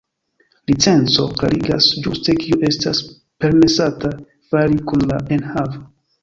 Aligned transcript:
Licenco 0.69 1.25
klarigas 1.41 1.89
ĝuste 2.05 2.35
kio 2.45 2.57
estas 2.71 3.03
permesata 3.45 4.13
fari 4.55 4.81
kun 4.91 5.07
la 5.13 5.21
enhavo. 5.39 5.85